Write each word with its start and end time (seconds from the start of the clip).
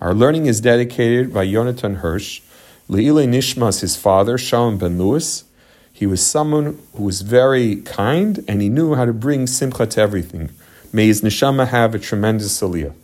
Our 0.00 0.14
learning 0.14 0.46
is 0.46 0.60
dedicated 0.60 1.34
by 1.34 1.44
Yonatan 1.44 1.96
Hirsch, 1.96 2.40
Leile 2.88 3.26
Nishmas, 3.26 3.80
his 3.80 3.96
father, 3.96 4.38
Shalom 4.38 4.78
ben 4.78 4.96
Lewis. 4.96 5.42
He 5.92 6.06
was 6.06 6.24
someone 6.24 6.78
who 6.94 7.02
was 7.02 7.22
very 7.22 7.76
kind 7.82 8.44
and 8.46 8.62
he 8.62 8.68
knew 8.68 8.94
how 8.94 9.06
to 9.06 9.12
bring 9.12 9.48
simcha 9.48 9.86
to 9.86 10.00
everything. 10.00 10.50
May 10.92 11.06
his 11.08 11.22
neshama 11.22 11.66
have 11.66 11.96
a 11.96 11.98
tremendous 11.98 12.60
aliyah. 12.60 12.94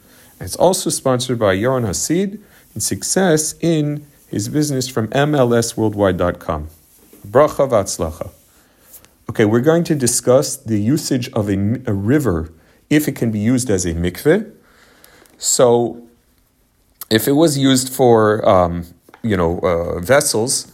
it's 0.40 0.54
also 0.54 0.88
sponsored 0.88 1.36
by 1.36 1.56
Yaron 1.56 1.84
Hasid 1.84 2.40
and 2.74 2.82
success 2.82 3.56
in 3.60 4.06
his 4.28 4.48
business 4.48 4.88
from 4.88 5.08
MLSworldwide.com. 5.08 6.68
Bracha 7.26 7.68
v'atzlacha. 7.68 8.30
Okay, 9.28 9.44
we're 9.44 9.60
going 9.60 9.82
to 9.82 9.96
discuss 9.96 10.56
the 10.56 10.78
usage 10.80 11.28
of 11.32 11.50
a, 11.50 11.80
a 11.86 11.92
river 11.92 12.52
if 12.88 13.08
it 13.08 13.16
can 13.16 13.32
be 13.32 13.40
used 13.40 13.68
as 13.68 13.84
a 13.84 13.94
mikveh. 13.94 14.52
So, 15.38 16.06
if 17.14 17.28
it 17.28 17.32
was 17.32 17.56
used 17.56 17.88
for 17.92 18.46
um, 18.48 18.84
you 19.22 19.36
know 19.36 19.58
uh, 19.60 20.00
vessels, 20.00 20.72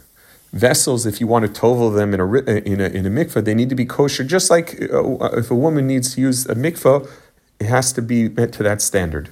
vessels, 0.52 1.04
if 1.04 1.20
you 1.20 1.26
want 1.26 1.42
to 1.46 1.60
tovel 1.60 1.94
them 1.94 2.14
in 2.14 2.20
a 2.20 2.26
in 2.72 2.80
a 2.80 2.88
in 2.98 3.04
a 3.04 3.10
mikveh, 3.10 3.44
they 3.44 3.54
need 3.54 3.68
to 3.68 3.74
be 3.74 3.84
kosher. 3.84 4.24
Just 4.24 4.50
like 4.50 4.80
uh, 4.92 5.38
if 5.42 5.50
a 5.50 5.54
woman 5.54 5.86
needs 5.86 6.14
to 6.14 6.20
use 6.20 6.46
a 6.46 6.54
mikveh, 6.54 7.08
it 7.60 7.66
has 7.66 7.92
to 7.92 8.02
be 8.02 8.28
met 8.28 8.52
to 8.54 8.62
that 8.62 8.80
standard. 8.80 9.28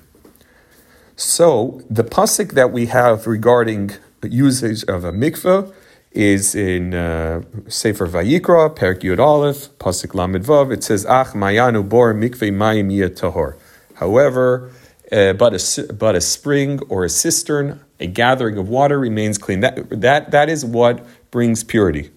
So 1.16 1.82
the 1.88 2.04
pasuk 2.04 2.52
that 2.52 2.70
we 2.72 2.86
have 2.86 3.26
regarding 3.26 3.92
usage 4.22 4.84
of 4.84 5.04
a 5.04 5.12
mikveh 5.12 5.72
is 6.12 6.54
in 6.54 6.94
uh, 6.94 7.42
Sefer 7.68 8.06
Vayikra, 8.06 8.76
Perik 8.76 9.00
Yud 9.00 9.18
Aleph, 9.18 9.68
Pasuk 9.78 10.14
Lamed 10.14 10.44
Vav. 10.44 10.72
It 10.72 10.84
says, 10.84 11.06
"Ach 11.06 11.28
mayanu 11.28 11.88
bor 11.88 12.12
mikveh 12.12 12.52
mayim 12.52 12.90
tahor." 13.20 13.54
However, 13.94 14.70
uh, 15.10 15.32
but 15.32 15.54
a 15.54 15.92
but 15.92 16.14
a 16.14 16.20
spring 16.20 16.80
or 16.88 17.04
a 17.04 17.08
cistern, 17.08 17.80
a 18.00 18.06
gathering 18.06 18.58
of 18.58 18.68
water 18.68 18.98
remains 18.98 19.38
clean. 19.38 19.60
That 19.60 20.00
that 20.00 20.30
that 20.30 20.48
is 20.48 20.64
what 20.64 21.06
brings 21.30 21.64
purity, 21.64 22.10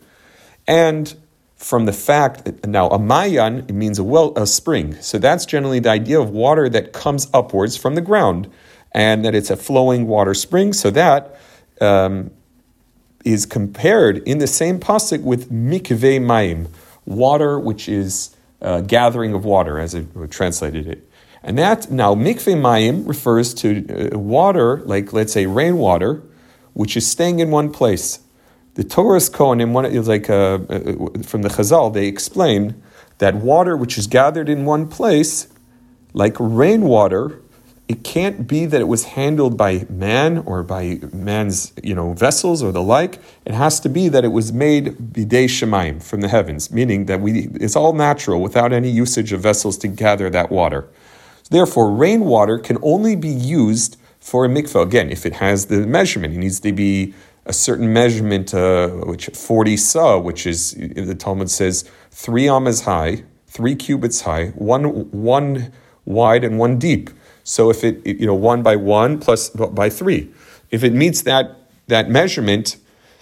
and 0.68 1.16
from 1.56 1.86
the 1.86 1.94
fact 1.94 2.46
that 2.46 2.66
now 2.66 2.90
a 2.90 3.00
mayan 3.00 3.60
it 3.60 3.74
means 3.74 4.00
a 4.00 4.04
well 4.04 4.34
a 4.36 4.46
spring. 4.46 4.96
So 5.02 5.18
that's 5.18 5.46
generally 5.46 5.80
the 5.80 5.90
idea 5.90 6.20
of 6.20 6.30
water 6.30 6.70
that 6.70 6.94
comes 6.94 7.28
upwards 7.34 7.78
from 7.78 7.96
the 7.96 8.02
ground, 8.02 8.50
and 8.92 9.24
that 9.26 9.36
it's 9.36 9.50
a 9.50 9.58
flowing 9.58 10.08
water 10.08 10.34
spring. 10.34 10.74
So 10.74 10.92
that. 10.92 11.36
Um, 11.80 12.32
is 13.24 13.46
compared 13.46 14.18
in 14.28 14.40
the 14.40 14.48
same 14.48 14.80
pasuk 14.80 15.22
with 15.22 15.52
mikveh 15.52 16.20
mayim, 16.20 16.68
water 17.06 17.60
which 17.60 17.88
is 17.88 18.36
uh, 18.62 18.82
gathering 18.82 19.34
of 19.34 19.46
water, 19.46 19.80
as 19.80 19.94
it 19.94 20.08
translated 20.32 20.88
it. 20.88 21.11
And 21.44 21.58
that 21.58 21.90
now 21.90 22.14
mikveh 22.14 22.56
mayim 22.56 23.08
refers 23.08 23.54
to 23.56 24.14
uh, 24.14 24.18
water, 24.18 24.82
like 24.86 25.12
let's 25.14 25.34
say 25.34 25.46
rainwater, 25.46 26.22
which 26.74 26.96
is 26.96 27.08
staying 27.08 27.40
in 27.40 27.52
one 27.52 27.72
place. 27.72 28.20
The 28.76 28.84
Toras 28.84 29.30
Kohanim, 29.30 29.72
one 29.72 29.92
like 30.06 30.30
uh, 30.30 30.60
uh, 30.70 31.24
from 31.24 31.42
the 31.42 31.50
Chazal, 31.50 31.94
they 31.94 32.08
explain 32.08 32.82
that 33.18 33.36
water 33.36 33.76
which 33.76 33.98
is 33.98 34.08
gathered 34.08 34.50
in 34.50 34.66
one 34.66 34.88
place, 34.88 35.48
like 36.14 36.36
rainwater, 36.40 37.42
it 37.92 38.06
can't 38.06 38.48
be 38.48 38.66
that 38.68 38.80
it 38.80 38.88
was 38.88 39.04
handled 39.04 39.58
by 39.58 39.86
man 39.90 40.38
or 40.40 40.64
by 40.64 41.02
man's 41.12 41.74
you 41.84 41.94
know 41.94 42.14
vessels 42.14 42.64
or 42.64 42.72
the 42.72 42.82
like. 42.82 43.20
It 43.46 43.54
has 43.54 43.82
to 43.82 43.90
be 43.90 44.08
that 44.08 44.24
it 44.24 44.30
was 44.30 44.54
made 44.54 44.86
bidei 45.14 45.46
shemaim 45.46 46.02
from 46.02 46.22
the 46.22 46.30
heavens, 46.30 46.72
meaning 46.72 47.08
that 47.08 47.20
we 47.20 47.50
it's 47.60 47.76
all 47.76 47.92
natural 47.92 48.42
without 48.42 48.72
any 48.72 48.90
usage 48.90 49.34
of 49.34 49.42
vessels 49.42 49.78
to 49.80 49.90
gather 49.90 50.30
that 50.30 50.50
water. 50.50 50.88
Therefore, 51.52 51.92
rainwater 51.92 52.58
can 52.58 52.78
only 52.82 53.18
be 53.18 53.28
used 53.28 53.98
for 54.22 54.46
a 54.46 54.48
mikveh. 54.48 54.82
Again, 54.82 55.12
if 55.12 55.26
it 55.26 55.34
has 55.34 55.66
the 55.66 55.86
measurement, 55.86 56.34
it 56.34 56.38
needs 56.38 56.62
to 56.62 56.72
be 56.72 57.14
a 57.46 57.52
certain 57.52 57.92
measurement, 57.92 58.54
uh, 58.54 58.88
which 58.88 59.28
40 59.28 59.76
sa, 59.76 60.18
which 60.18 60.48
is 60.48 60.72
the 60.72 61.14
Talmud 61.14 61.52
says 61.52 61.84
three 62.10 62.48
amas 62.48 62.82
high, 62.82 63.24
three 63.48 63.76
cubits 63.76 64.22
high, 64.22 64.48
one 64.56 65.12
one 65.12 65.74
wide 66.06 66.46
and 66.46 66.58
one 66.58 66.80
deep. 66.80 67.10
So 67.44 67.70
if 67.70 67.84
it, 67.84 68.06
you 68.08 68.26
know, 68.26 68.36
one 68.36 68.64
by 68.64 68.78
one 68.78 69.20
plus 69.20 69.50
by 69.50 69.90
three, 69.90 70.32
if 70.70 70.86
it 70.86 70.94
meets 70.94 71.24
that, 71.24 71.58
that 71.88 72.10
measurement, 72.10 72.78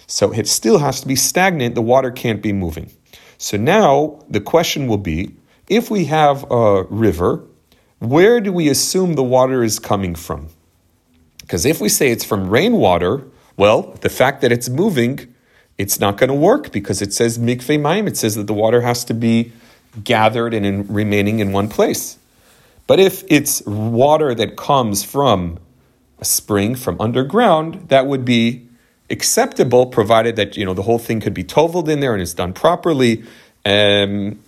so 0.06 0.32
it 0.32 0.46
still 0.46 0.78
has 0.78 1.00
to 1.00 1.08
be 1.08 1.16
stagnant, 1.16 1.74
the 1.74 1.82
water 1.82 2.12
can't 2.12 2.40
be 2.40 2.52
moving. 2.52 2.92
So 3.38 3.56
now 3.56 4.20
the 4.28 4.40
question 4.40 4.86
will 4.86 4.98
be 4.98 5.34
if 5.68 5.90
we 5.90 6.04
have 6.04 6.48
a 6.48 6.84
river, 6.84 7.44
where 8.00 8.40
do 8.40 8.52
we 8.52 8.68
assume 8.68 9.14
the 9.14 9.22
water 9.22 9.62
is 9.62 9.78
coming 9.78 10.14
from? 10.14 10.48
Because 11.42 11.64
if 11.64 11.80
we 11.80 11.88
say 11.88 12.10
it's 12.10 12.24
from 12.24 12.48
rainwater, 12.48 13.22
well, 13.56 13.82
the 14.00 14.08
fact 14.08 14.40
that 14.40 14.50
it's 14.50 14.68
moving, 14.68 15.34
it's 15.78 16.00
not 16.00 16.16
going 16.16 16.28
to 16.28 16.34
work 16.34 16.72
because 16.72 17.02
it 17.02 17.12
says 17.12 17.38
mikveh 17.38 17.80
maim. 17.80 18.06
It 18.06 18.16
says 18.16 18.34
that 18.34 18.46
the 18.46 18.54
water 18.54 18.80
has 18.80 19.04
to 19.04 19.14
be 19.14 19.52
gathered 20.02 20.54
and 20.54 20.64
in, 20.64 20.86
remaining 20.88 21.40
in 21.40 21.52
one 21.52 21.68
place. 21.68 22.18
But 22.86 23.00
if 23.00 23.22
it's 23.28 23.62
water 23.66 24.34
that 24.34 24.56
comes 24.56 25.04
from 25.04 25.58
a 26.18 26.24
spring 26.24 26.74
from 26.74 27.00
underground, 27.00 27.88
that 27.88 28.06
would 28.06 28.24
be 28.24 28.66
acceptable, 29.10 29.86
provided 29.86 30.36
that 30.36 30.56
you 30.56 30.64
know 30.64 30.74
the 30.74 30.82
whole 30.82 30.98
thing 30.98 31.20
could 31.20 31.34
be 31.34 31.44
toveled 31.44 31.88
in 31.88 32.00
there 32.00 32.12
and 32.12 32.22
it's 32.22 32.34
done 32.34 32.52
properly. 32.52 33.24
Um, 33.64 34.40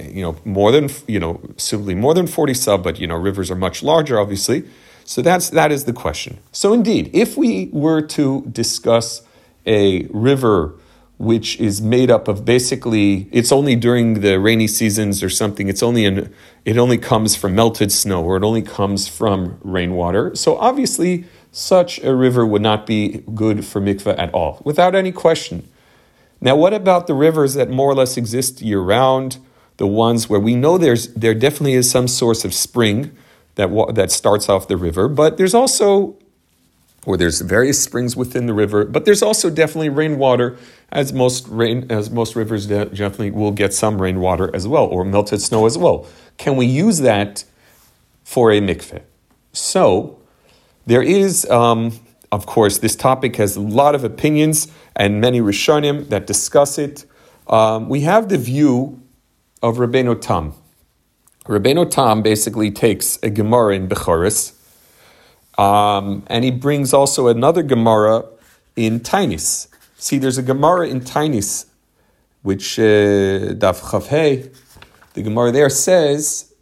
you 0.00 0.22
know, 0.22 0.36
more 0.44 0.70
than 0.70 0.88
you 1.08 1.18
know, 1.18 1.40
simply 1.56 1.94
more 1.94 2.14
than 2.14 2.26
forty 2.26 2.54
sub, 2.54 2.84
but 2.84 2.98
you 3.00 3.06
know, 3.06 3.16
rivers 3.16 3.50
are 3.50 3.56
much 3.56 3.82
larger, 3.82 4.18
obviously. 4.20 4.64
So 5.04 5.22
that's 5.22 5.50
that 5.50 5.72
is 5.72 5.84
the 5.84 5.92
question. 5.92 6.38
So 6.52 6.72
indeed, 6.72 7.10
if 7.12 7.36
we 7.36 7.68
were 7.72 8.00
to 8.02 8.42
discuss 8.52 9.22
a 9.66 10.04
river 10.10 10.74
which 11.20 11.60
is 11.60 11.82
made 11.82 12.10
up 12.10 12.28
of 12.28 12.46
basically 12.46 13.28
it's 13.30 13.52
only 13.52 13.76
during 13.76 14.20
the 14.20 14.40
rainy 14.40 14.66
seasons 14.66 15.22
or 15.22 15.28
something 15.28 15.68
it's 15.68 15.82
only 15.82 16.06
in 16.06 16.32
it 16.64 16.78
only 16.78 16.96
comes 16.96 17.36
from 17.36 17.54
melted 17.54 17.92
snow 17.92 18.24
or 18.24 18.38
it 18.38 18.42
only 18.42 18.62
comes 18.62 19.06
from 19.06 19.58
rainwater 19.62 20.34
so 20.34 20.56
obviously 20.56 21.26
such 21.52 22.02
a 22.02 22.14
river 22.14 22.46
would 22.46 22.62
not 22.62 22.86
be 22.86 23.22
good 23.34 23.66
for 23.66 23.82
mikveh 23.82 24.18
at 24.18 24.32
all 24.32 24.62
without 24.64 24.94
any 24.94 25.12
question 25.12 25.68
now 26.40 26.56
what 26.56 26.72
about 26.72 27.06
the 27.06 27.14
rivers 27.14 27.54
that 27.54 27.70
more 27.70 27.90
or 27.90 27.94
less 27.94 28.16
exist 28.16 28.60
year 28.60 28.80
round 28.80 29.38
the 29.76 29.86
ones 29.86 30.28
where 30.28 30.40
we 30.40 30.54
know 30.54 30.78
there's 30.78 31.08
there 31.14 31.34
definitely 31.34 31.74
is 31.74 31.90
some 31.90 32.08
source 32.08 32.44
of 32.44 32.52
spring 32.52 33.10
that 33.54 33.68
that 33.94 34.10
starts 34.10 34.48
off 34.48 34.68
the 34.68 34.76
river 34.76 35.08
but 35.08 35.36
there's 35.36 35.54
also 35.54 36.16
or 37.06 37.16
there's 37.16 37.40
various 37.40 37.82
springs 37.82 38.14
within 38.14 38.46
the 38.46 38.54
river, 38.54 38.84
but 38.84 39.04
there's 39.04 39.22
also 39.22 39.48
definitely 39.48 39.88
rainwater, 39.88 40.56
as 40.92 41.12
most 41.12 41.46
rain, 41.48 41.86
as 41.90 42.10
most 42.10 42.36
rivers 42.36 42.66
definitely 42.66 43.30
will 43.30 43.52
get 43.52 43.72
some 43.72 44.00
rainwater 44.00 44.54
as 44.54 44.68
well, 44.68 44.84
or 44.84 45.04
melted 45.04 45.40
snow 45.40 45.66
as 45.66 45.78
well. 45.78 46.06
Can 46.36 46.56
we 46.56 46.66
use 46.66 46.98
that 46.98 47.44
for 48.22 48.52
a 48.52 48.60
mikveh? 48.60 49.02
So 49.52 50.18
there 50.86 51.02
is, 51.02 51.48
um, 51.50 51.98
of 52.32 52.46
course, 52.46 52.78
this 52.78 52.94
topic 52.94 53.36
has 53.36 53.56
a 53.56 53.60
lot 53.60 53.94
of 53.94 54.04
opinions 54.04 54.68
and 54.94 55.20
many 55.20 55.40
rishonim 55.40 56.08
that 56.10 56.26
discuss 56.26 56.78
it. 56.78 57.04
Um, 57.48 57.88
we 57.88 58.02
have 58.02 58.28
the 58.28 58.38
view 58.38 59.02
of 59.62 59.78
Rabbeinu 59.78 60.20
Tam. 60.20 60.54
Rabbeinu 61.46 61.90
Tam 61.90 62.22
basically 62.22 62.70
takes 62.70 63.18
a 63.22 63.30
Gemara 63.30 63.74
in 63.74 63.88
Bechoris, 63.88 64.54
um, 65.58 66.22
and 66.28 66.44
he 66.44 66.50
brings 66.50 66.94
also 66.94 67.26
another 67.26 67.62
Gemara 67.62 68.24
in 68.76 69.00
Tainis. 69.00 69.66
See, 69.96 70.18
there's 70.18 70.38
a 70.38 70.42
Gemara 70.42 70.88
in 70.88 71.00
Tainis, 71.00 71.66
which 72.42 72.78
uh, 72.78 72.82
Daf 73.62 73.80
Chavhei, 73.80 74.54
the 75.14 75.22
Gemara 75.22 75.50
there 75.50 75.68
says 75.68 76.54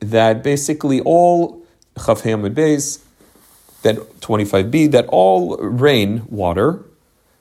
that 0.00 0.42
basically 0.42 1.00
all 1.02 1.64
Chavhei 1.96 2.34
Amid 2.34 2.54
Beis, 2.54 3.00
that 3.84 3.96
25b, 4.20 4.90
that 4.90 5.06
all 5.06 5.56
rain 5.56 6.24
water, 6.28 6.84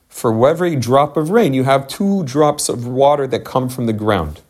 for 0.08 0.48
every 0.48 0.76
drop 0.76 1.18
of 1.18 1.32
rain, 1.32 1.54
you 1.54 1.64
have 1.64 1.88
two 1.88 2.24
drops 2.24 2.70
of 2.70 2.86
water 2.86 3.26
that 3.28 3.44
come 3.44 3.68
from 3.68 3.88
the 3.88 3.94
ground. 3.94 4.42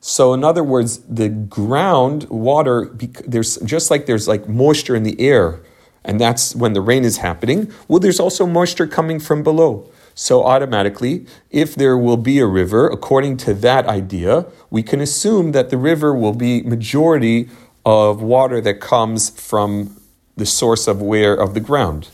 So, 0.00 0.32
in 0.32 0.44
other 0.44 0.64
words, 0.64 0.98
the 0.98 1.28
ground 1.28 2.24
water, 2.30 2.90
there's 3.26 3.56
just 3.58 3.90
like 3.90 4.06
there's 4.06 4.28
like 4.28 4.48
moisture 4.48 4.94
in 4.94 5.02
the 5.02 5.20
air 5.20 5.60
and 6.04 6.20
that's 6.20 6.54
when 6.54 6.72
the 6.72 6.80
rain 6.80 7.04
is 7.04 7.18
happening. 7.18 7.72
Well, 7.88 8.00
there's 8.00 8.20
also 8.20 8.46
moisture 8.46 8.86
coming 8.86 9.20
from 9.20 9.42
below. 9.42 9.88
So, 10.14 10.44
automatically, 10.44 11.26
if 11.50 11.74
there 11.74 11.96
will 11.96 12.16
be 12.16 12.38
a 12.38 12.46
river, 12.46 12.88
according 12.88 13.38
to 13.38 13.54
that 13.54 13.86
idea, 13.86 14.46
we 14.70 14.82
can 14.82 15.00
assume 15.00 15.52
that 15.52 15.70
the 15.70 15.78
river 15.78 16.14
will 16.14 16.34
be 16.34 16.62
majority 16.62 17.48
of 17.86 18.20
water 18.22 18.60
that 18.60 18.80
comes 18.80 19.30
from 19.30 19.96
the 20.36 20.46
source 20.46 20.86
of 20.88 21.00
where 21.02 21.34
of 21.34 21.54
the 21.54 21.60
ground. 21.60 22.08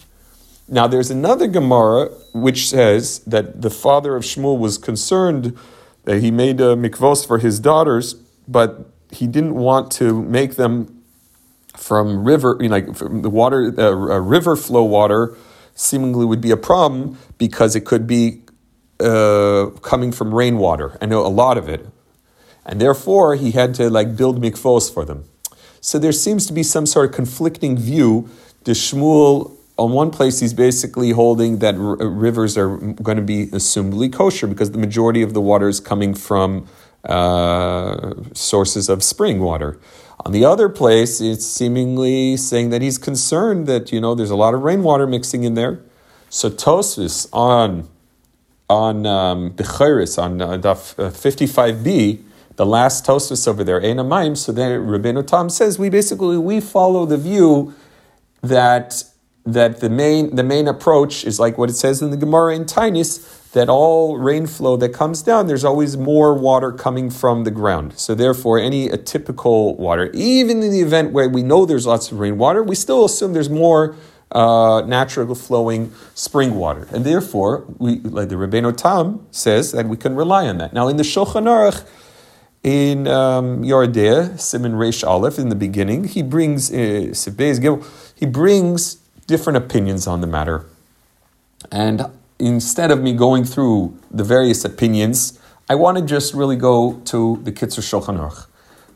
Now, 0.69 0.87
there's 0.87 1.11
another 1.11 1.47
Gemara 1.47 2.11
which 2.35 2.69
says 2.69 3.21
that 3.21 3.63
the 3.63 3.71
father 3.71 4.17
of 4.17 4.23
Shmuel 4.23 4.59
was 4.59 4.77
concerned 4.77 5.57
that 6.05 6.21
he 6.21 6.31
made 6.31 6.61
a 6.61 6.77
mikvos 6.77 7.27
for 7.27 7.39
his 7.39 7.59
daughters, 7.59 8.15
but 8.47 8.91
he 9.11 9.27
didn't 9.27 9.55
want 9.55 9.91
to 9.93 10.23
make 10.23 10.57
them 10.57 11.03
from 11.77 12.25
river, 12.25 12.59
you 12.61 12.69
know, 12.69 12.77
like 12.77 12.97
from 12.97 13.23
the 13.23 13.31
water, 13.31 13.73
uh, 13.79 14.19
river 14.19 14.57
flow 14.57 14.83
water, 14.83 15.37
seemingly 15.75 16.27
would 16.27 16.41
be 16.41 16.51
a 16.51 16.57
problem 16.57 17.19
because 17.39 17.77
it 17.77 17.85
could 17.85 18.07
be 18.07 18.43
uh, 19.01 19.67
coming 19.81 20.13
from 20.13 20.35
rainwater. 20.35 20.99
I 21.01 21.07
know 21.07 21.25
a 21.25 21.29
lot 21.29 21.57
of 21.57 21.69
it, 21.69 21.87
and 22.67 22.81
therefore 22.81 23.37
he 23.37 23.53
had 23.53 23.75
to 23.75 23.89
like 23.89 24.17
build 24.17 24.43
mikvos 24.43 24.93
for 24.93 25.05
them. 25.05 25.25
So 25.81 25.99
there 25.99 26.13
seems 26.13 26.47
to 26.47 26.53
be 26.53 26.63
some 26.63 26.87
sort 26.87 27.11
of 27.11 27.15
conflicting 27.15 27.77
view. 27.79 28.29
The 28.65 28.73
Shmuel, 28.73 29.57
on 29.77 29.93
one 29.93 30.11
place, 30.11 30.41
he's 30.41 30.55
basically 30.55 31.11
holding 31.11 31.59
that 31.59 31.77
r- 31.77 31.97
rivers 31.97 32.59
are 32.59 32.77
going 32.77 33.17
to 33.17 33.23
be 33.23 33.47
assumably 33.49 34.13
kosher 34.13 34.47
because 34.47 34.73
the 34.73 34.79
majority 34.79 35.23
of 35.23 35.35
the 35.35 35.41
water 35.41 35.69
is 35.69 35.81
coming 35.81 36.15
from 36.15 36.67
uh, 37.05 38.15
sources 38.35 38.89
of 38.89 39.03
spring 39.03 39.41
water. 39.41 39.79
On 40.27 40.33
the 40.33 40.45
other 40.45 40.69
place, 40.69 41.21
it's 41.21 41.47
seemingly 41.47 42.37
saying 42.37 42.71
that 42.71 42.83
he's 42.83 42.99
concerned 42.99 43.67
that 43.69 43.93
you 43.93 44.01
know 44.01 44.15
there's 44.15 44.31
a 44.31 44.37
lot 44.37 44.53
of 44.53 44.63
rainwater 44.63 45.07
mixing 45.07 45.45
in 45.45 45.55
there. 45.55 45.81
So 46.29 46.51
Tosfos 46.51 47.29
on 47.33 47.89
on 48.69 49.07
um, 49.07 49.53
Bechoris 49.53 50.23
on 50.23 50.43
uh, 50.43 50.47
uh, 50.49 50.75
55b, 50.75 52.23
the 52.59 52.67
last 52.67 53.07
Tosfos 53.07 53.47
over 53.47 53.63
there, 53.63 53.81
Einamayim. 53.81 54.37
So 54.37 54.51
then 54.51 54.81
Rabbeinu 54.81 55.25
Tam 55.25 55.49
says 55.49 55.79
we 55.79 55.89
basically 55.89 56.37
we 56.37 56.61
follow 56.61 57.07
the 57.07 57.17
view 57.17 57.73
that 58.43 59.05
that 59.47 59.79
the 59.79 59.89
main 59.89 60.35
the 60.35 60.43
main 60.43 60.67
approach 60.67 61.25
is 61.25 61.39
like 61.39 61.57
what 61.57 61.71
it 61.71 61.75
says 61.75 62.03
in 62.03 62.11
the 62.11 62.17
Gemara 62.17 62.57
in 62.57 62.65
Tainis 62.65 63.53
that 63.53 63.69
all 63.69 64.19
rainflow 64.19 64.79
that 64.81 64.91
comes 64.91 65.23
down, 65.23 65.47
there's 65.47 65.65
always 65.65 65.97
more 65.97 66.35
water 66.35 66.73
coming 66.73 67.11
from 67.11 67.45
the 67.45 67.51
ground. 67.51 67.99
So 67.99 68.15
therefore, 68.15 68.59
any 68.59 68.89
atypical 68.89 69.77
water, 69.77 70.11
even 70.13 70.63
in 70.63 70.71
the 70.71 70.81
event 70.81 71.13
where 71.13 71.29
we 71.29 71.43
know 71.43 71.65
there's 71.65 71.87
lots 71.87 72.13
of 72.13 72.19
rainwater, 72.19 72.63
we 72.63 72.75
still 72.75 73.05
assume 73.07 73.33
there's 73.33 73.49
more 73.49 73.97
uh, 74.33 74.83
naturally 74.85 75.35
flowing 75.35 75.93
spring 76.15 76.57
water. 76.57 76.89
And 76.93 77.07
therefore, 77.07 77.65
we, 77.79 78.01
like 78.01 78.29
the 78.29 78.35
Rabbeinu 78.35 78.77
Tam 78.77 79.27
says, 79.31 79.73
that 79.73 79.87
we 79.87 79.97
can 79.97 80.15
rely 80.15 80.47
on 80.47 80.59
that. 80.59 80.75
Now, 80.75 80.89
in 80.89 80.99
the 80.99 81.03
Shulchan 81.03 81.45
Aruch, 81.45 81.87
in 82.63 83.07
um, 83.07 83.63
Yordeh, 83.63 84.39
Simon 84.39 84.73
Reish 84.73 85.07
Aleph, 85.07 85.39
in 85.39 85.49
the 85.49 85.55
beginning, 85.55 86.05
he 86.05 86.23
brings 86.23 86.73
uh, 86.73 87.95
he 88.15 88.27
brings 88.27 88.95
different 89.27 89.57
opinions 89.57 90.07
on 90.07 90.21
the 90.21 90.27
matter. 90.27 90.67
And 91.71 92.07
instead 92.39 92.91
of 92.91 93.01
me 93.01 93.13
going 93.13 93.45
through 93.45 93.97
the 94.11 94.25
various 94.25 94.65
opinions, 94.65 95.39
I 95.69 95.75
want 95.75 95.99
to 95.99 96.05
just 96.05 96.35
really 96.35 96.57
go 96.57 97.01
to 97.07 97.41
the 97.43 97.53
Kitzur 97.53 97.83
Shulchan 97.83 98.19
Aruch. 98.19 98.47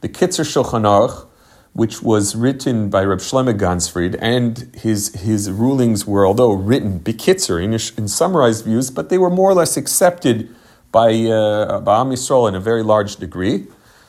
The 0.01 0.09
Kitzur 0.09 0.45
Shulchan 0.45 0.83
Aruch, 0.83 1.27
which 1.75 2.03
was 2.03 2.35
written 2.35 2.89
by 2.89 3.05
Reb 3.05 3.19
Shlomo 3.19 3.57
Ganzfried, 3.57 4.19
and 4.21 4.75
his, 4.75 5.15
his 5.15 5.51
rulings 5.51 6.07
were, 6.07 6.27
although 6.27 6.53
written 6.53 7.01
Bekitzer 7.01 7.63
in, 7.63 7.73
in 7.73 8.09
summarized 8.09 8.65
views, 8.65 8.91
but 8.91 9.09
they 9.09 9.19
were 9.19 9.31
more 9.31 9.51
or 9.51 9.55
less 9.55 9.77
accepted 9.77 10.55
by, 10.93 11.13
uh, 11.25 11.81
by 11.81 12.01
Am 12.01 12.11
Yisrael 12.11 12.49
in 12.49 12.55
a 12.55 12.61
very 12.61 12.83
large 12.83 13.17
degree. 13.17 13.67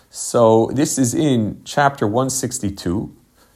So 0.10 0.70
this 0.74 1.00
is 1.00 1.16
in 1.16 1.62
chapter 1.64 2.06
162, 2.06 3.16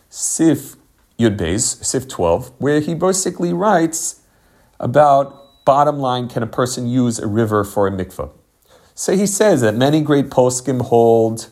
Sif 0.09 0.75
Yud 1.19 1.38
Beis, 1.38 1.83
Sif 1.83 2.07
12, 2.07 2.53
where 2.57 2.79
he 2.79 2.95
basically 2.95 3.53
writes 3.53 4.21
about 4.79 5.65
bottom 5.65 6.00
line, 6.00 6.29
can 6.29 6.41
a 6.41 6.47
person 6.47 6.88
use 6.88 7.19
a 7.19 7.27
river 7.27 7.63
for 7.63 7.85
a 7.85 7.91
mikvah? 7.91 8.31
So 8.95 9.15
he 9.15 9.27
says 9.27 9.62
that 9.62 9.75
many 9.75 10.01
great 10.01 10.30
poskim 10.30 10.81
hold 10.81 11.50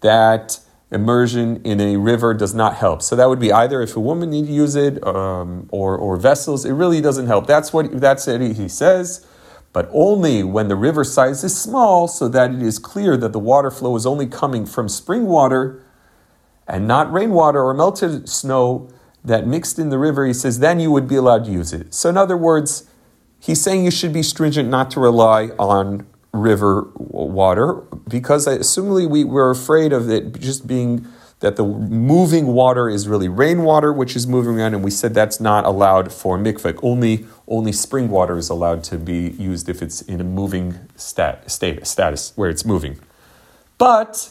that 0.00 0.58
immersion 0.90 1.60
in 1.64 1.80
a 1.80 1.96
river 1.96 2.32
does 2.34 2.54
not 2.54 2.76
help. 2.76 3.02
So 3.02 3.14
that 3.14 3.28
would 3.28 3.38
be 3.38 3.52
either 3.52 3.82
if 3.82 3.94
a 3.94 4.00
woman 4.00 4.30
need 4.30 4.46
to 4.46 4.52
use 4.52 4.74
it 4.74 5.06
um, 5.06 5.68
or, 5.70 5.96
or 5.96 6.16
vessels, 6.16 6.64
it 6.64 6.72
really 6.72 7.00
doesn't 7.00 7.26
help. 7.26 7.46
That's 7.46 7.72
what 7.72 8.00
that's 8.00 8.26
it, 8.26 8.40
he 8.56 8.68
says. 8.68 9.26
But 9.78 9.88
only 9.92 10.42
when 10.42 10.66
the 10.66 10.74
river 10.74 11.04
size 11.04 11.44
is 11.44 11.56
small, 11.56 12.08
so 12.08 12.26
that 12.30 12.52
it 12.52 12.60
is 12.60 12.80
clear 12.80 13.16
that 13.16 13.32
the 13.32 13.38
water 13.38 13.70
flow 13.70 13.94
is 13.94 14.06
only 14.06 14.26
coming 14.26 14.66
from 14.66 14.88
spring 14.88 15.26
water 15.26 15.84
and 16.66 16.88
not 16.88 17.12
rainwater 17.12 17.62
or 17.62 17.72
melted 17.74 18.28
snow 18.28 18.90
that 19.24 19.46
mixed 19.46 19.78
in 19.78 19.90
the 19.90 19.96
river, 19.96 20.26
he 20.26 20.34
says, 20.34 20.58
then 20.58 20.80
you 20.80 20.90
would 20.90 21.06
be 21.06 21.14
allowed 21.14 21.44
to 21.44 21.52
use 21.52 21.72
it. 21.72 21.94
So, 21.94 22.08
in 22.08 22.16
other 22.16 22.36
words, 22.36 22.90
he's 23.38 23.62
saying 23.62 23.84
you 23.84 23.92
should 23.92 24.12
be 24.12 24.24
stringent 24.24 24.68
not 24.68 24.90
to 24.90 24.98
rely 24.98 25.50
on 25.60 26.08
river 26.32 26.90
water 26.96 27.74
because 28.08 28.48
assumingly 28.48 29.08
we, 29.08 29.22
we're 29.22 29.52
afraid 29.52 29.92
of 29.92 30.10
it 30.10 30.40
just 30.40 30.66
being 30.66 31.06
that 31.40 31.56
the 31.56 31.64
moving 31.64 32.48
water 32.48 32.88
is 32.88 33.06
really 33.06 33.28
rainwater 33.28 33.92
which 33.92 34.16
is 34.16 34.26
moving 34.26 34.58
around 34.58 34.74
and 34.74 34.82
we 34.82 34.90
said 34.90 35.14
that's 35.14 35.40
not 35.40 35.64
allowed 35.64 36.12
for 36.12 36.36
mikvah 36.36 36.78
only 36.82 37.26
only 37.48 37.72
spring 37.72 38.08
water 38.08 38.36
is 38.36 38.48
allowed 38.48 38.84
to 38.84 38.98
be 38.98 39.30
used 39.30 39.68
if 39.68 39.82
it's 39.82 40.02
in 40.02 40.20
a 40.20 40.24
moving 40.24 40.78
stat, 40.96 41.50
state, 41.50 41.86
status 41.86 42.32
where 42.36 42.50
it's 42.50 42.64
moving. 42.64 42.98
But 43.78 44.30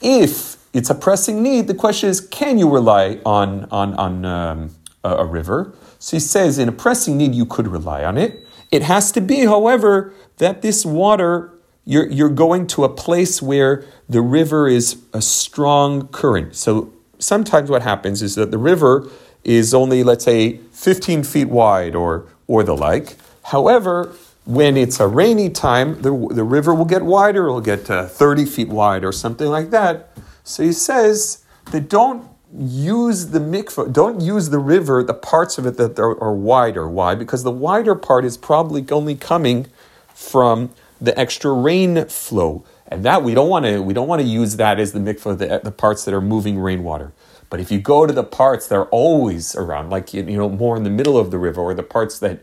if 0.00 0.56
it's 0.72 0.90
a 0.90 0.94
pressing 0.94 1.42
need 1.42 1.66
the 1.66 1.74
question 1.74 2.08
is 2.08 2.20
can 2.20 2.58
you 2.58 2.70
rely 2.70 3.20
on 3.24 3.66
on, 3.70 3.94
on 3.94 4.24
um, 4.24 4.74
a, 5.04 5.16
a 5.16 5.24
river? 5.24 5.74
So 5.98 6.16
he 6.16 6.20
says 6.20 6.58
in 6.58 6.68
a 6.68 6.72
pressing 6.72 7.16
need 7.16 7.34
you 7.34 7.46
could 7.46 7.68
rely 7.68 8.04
on 8.04 8.18
it. 8.18 8.46
It 8.70 8.82
has 8.82 9.12
to 9.12 9.20
be, 9.20 9.44
however, 9.44 10.12
that 10.38 10.62
this 10.62 10.84
water, 10.84 11.53
you're, 11.84 12.08
you're 12.08 12.30
going 12.30 12.66
to 12.68 12.84
a 12.84 12.88
place 12.88 13.42
where 13.42 13.84
the 14.08 14.20
river 14.20 14.68
is 14.68 15.02
a 15.12 15.20
strong 15.20 16.08
current. 16.08 16.56
So 16.56 16.92
sometimes 17.18 17.70
what 17.70 17.82
happens 17.82 18.22
is 18.22 18.34
that 18.36 18.50
the 18.50 18.58
river 18.58 19.08
is 19.44 19.74
only, 19.74 20.02
let's 20.02 20.24
say, 20.24 20.58
15 20.72 21.24
feet 21.24 21.48
wide 21.48 21.94
or, 21.94 22.26
or 22.46 22.62
the 22.62 22.76
like. 22.76 23.16
However, 23.44 24.14
when 24.46 24.76
it's 24.76 25.00
a 25.00 25.06
rainy 25.06 25.50
time, 25.50 26.00
the, 26.02 26.10
the 26.30 26.44
river 26.44 26.74
will 26.74 26.84
get 26.84 27.02
wider, 27.02 27.48
it 27.48 27.52
will 27.52 27.60
get 27.60 27.90
uh, 27.90 28.06
30 28.06 28.44
feet 28.46 28.68
wide 28.68 29.04
or 29.04 29.12
something 29.12 29.48
like 29.48 29.70
that. 29.70 30.10
So 30.44 30.62
he 30.62 30.72
says 30.72 31.44
that 31.70 31.88
don't 31.88 32.28
use 32.56 33.28
the 33.28 33.38
mikvah, 33.38 33.92
don't 33.92 34.20
use 34.20 34.50
the 34.50 34.58
river, 34.58 35.02
the 35.02 35.14
parts 35.14 35.58
of 35.58 35.66
it 35.66 35.76
that 35.76 35.98
are, 35.98 36.18
are 36.22 36.34
wider. 36.34 36.88
Why? 36.88 37.14
Because 37.14 37.42
the 37.42 37.50
wider 37.50 37.94
part 37.94 38.24
is 38.24 38.36
probably 38.36 38.84
only 38.90 39.14
coming 39.14 39.66
from 40.14 40.70
the 41.04 41.18
extra 41.18 41.52
rain 41.52 42.06
flow. 42.06 42.64
And 42.88 43.04
that 43.04 43.22
we 43.22 43.34
don't 43.34 43.48
want 43.48 43.64
to 43.64 43.80
we 43.80 43.94
don't 43.94 44.08
want 44.08 44.22
to 44.22 44.28
use 44.28 44.56
that 44.56 44.78
as 44.78 44.92
the 44.92 44.98
mikvah, 44.98 45.38
the, 45.38 45.60
the 45.62 45.72
parts 45.72 46.04
that 46.04 46.14
are 46.14 46.20
moving 46.20 46.58
rainwater. 46.58 47.12
But 47.50 47.60
if 47.60 47.70
you 47.70 47.78
go 47.78 48.06
to 48.06 48.12
the 48.12 48.24
parts 48.24 48.66
that 48.68 48.76
are 48.76 48.86
always 48.86 49.54
around, 49.54 49.90
like 49.90 50.12
you 50.12 50.22
know, 50.22 50.48
more 50.48 50.76
in 50.76 50.82
the 50.84 50.90
middle 50.90 51.16
of 51.16 51.30
the 51.30 51.38
river, 51.38 51.60
or 51.60 51.74
the 51.74 51.82
parts 51.82 52.18
that 52.18 52.40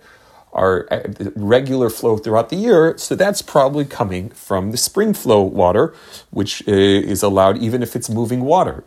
are 0.54 0.88
uh, 0.92 1.02
regular 1.36 1.90
flow 1.90 2.18
throughout 2.18 2.50
the 2.50 2.56
year, 2.56 2.98
so 2.98 3.16
that's 3.16 3.42
probably 3.42 3.86
coming 3.86 4.30
from 4.30 4.72
the 4.72 4.78
spring 4.78 5.14
flow 5.14 5.42
water, 5.42 5.94
which 6.30 6.68
uh, 6.68 6.72
is 6.72 7.24
allowed 7.24 7.58
even 7.58 7.82
if 7.82 7.96
it's 7.96 8.10
moving 8.10 8.42
water. 8.42 8.84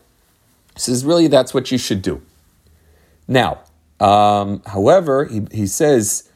He 0.75 0.81
says, 0.81 1.05
really, 1.05 1.29
that's 1.29 1.55
what 1.55 1.71
you 1.71 1.79
should 1.79 2.03
do. 2.03 2.21
Now, 3.29 3.61
um, 4.01 4.63
however, 4.67 5.25
he, 5.25 5.47
he 5.53 5.67
says, 5.67 6.29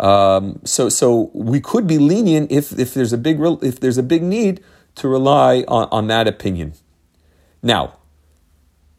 um, 0.00 0.60
so 0.64 0.88
so 0.88 1.30
we 1.34 1.60
could 1.60 1.86
be 1.86 1.98
lenient 1.98 2.50
if, 2.50 2.78
if 2.78 2.94
there's 2.94 3.12
a 3.12 3.18
big 3.18 3.38
if 3.62 3.80
there's 3.80 3.98
a 3.98 4.02
big 4.02 4.22
need 4.22 4.62
to 4.96 5.08
rely 5.08 5.64
on, 5.68 5.88
on 5.92 6.06
that 6.08 6.26
opinion. 6.26 6.72
Now, 7.62 7.98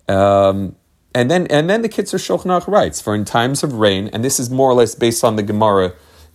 um, 0.08 0.76
and 1.14 1.30
then 1.30 1.48
and 1.48 1.70
then 1.70 1.82
the 1.82 1.90
Kitzur 1.90 2.20
Shulchan 2.20 2.68
writes 2.68 3.02
for 3.02 3.16
in 3.16 3.26
times 3.26 3.64
of 3.64 3.74
rain, 3.74 4.10
and 4.14 4.24
this 4.24 4.40
is 4.40 4.50
more 4.50 4.70
or 4.70 4.76
less 4.76 4.94
based 4.94 5.24
on 5.24 5.36
the 5.36 5.44
Gemara 5.44 5.94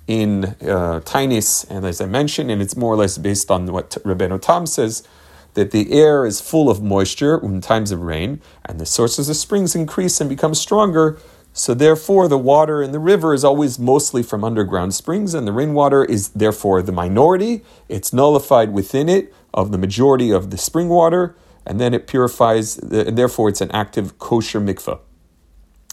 in 0.09 0.45
uh, 0.63 1.01
Tainis, 1.05 1.69
and 1.71 1.85
as 1.85 2.01
I 2.01 2.07
mentioned, 2.07 2.51
and 2.51 2.61
it's 2.61 2.77
more 2.77 2.93
or 2.93 2.97
less 2.97 3.19
based 3.19 3.51
on 3.51 3.67
what 3.73 3.91
Rabbeinu 3.91 4.41
Tam 4.41 4.67
says 4.67 5.07
that 5.55 5.71
the 5.71 5.93
air 5.93 6.27
is 6.27 6.41
full 6.41 6.69
of 6.69 6.83
moisture 6.83 7.39
in 7.43 7.61
times 7.61 7.91
of 7.91 8.01
rain, 8.01 8.41
and 8.65 8.79
the 8.79 8.87
sources 8.87 9.29
of 9.29 9.37
springs 9.37 9.75
increase 9.75 10.21
and 10.21 10.29
become 10.29 10.55
stronger. 10.55 11.19
So, 11.59 11.73
therefore, 11.73 12.29
the 12.29 12.37
water 12.37 12.83
in 12.83 12.93
the 12.93 12.99
river 12.99 13.33
is 13.33 13.43
always 13.43 13.79
mostly 13.79 14.23
from 14.23 14.45
underground 14.45 14.95
springs, 14.95 15.33
and 15.33 15.49
the 15.49 15.53
rainwater 15.53 16.05
is 16.05 16.29
therefore 16.29 16.83
the 16.83 16.93
minority. 16.93 17.63
It's 17.89 18.13
nullified 18.13 18.75
within 18.75 19.09
it 19.09 19.33
of 19.55 19.73
the 19.73 19.79
majority 19.79 20.31
of 20.31 20.51
the 20.51 20.59
spring 20.59 20.91
water, 20.91 21.35
and 21.65 21.81
then 21.81 21.95
it 21.95 22.07
purifies, 22.07 22.77
and 22.77 23.17
therefore, 23.17 23.49
it's 23.49 23.63
an 23.63 23.71
active 23.71 24.19
kosher 24.19 24.61
mikvah. 24.61 25.01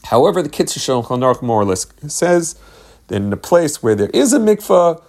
However, 0.04 0.42
the 0.42 0.50
Kitzur 0.50 0.80
Shulchan 0.80 1.20
Aruch 1.20 1.42
more 1.42 1.62
or 1.62 1.66
less 1.66 1.88
says 2.08 2.60
that 3.08 3.16
in 3.16 3.32
a 3.32 3.38
place 3.38 3.82
where 3.82 3.96
there 3.96 4.10
is 4.10 4.34
a 4.34 4.40
mikvah, 4.40 5.02